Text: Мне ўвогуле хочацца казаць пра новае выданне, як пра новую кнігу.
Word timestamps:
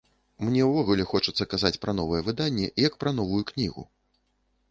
Мне 0.45 0.61
ўвогуле 0.67 1.03
хочацца 1.11 1.47
казаць 1.51 1.77
пра 1.83 1.91
новае 1.99 2.21
выданне, 2.29 2.67
як 2.87 2.97
пра 3.03 3.13
новую 3.21 3.43
кнігу. 3.51 3.81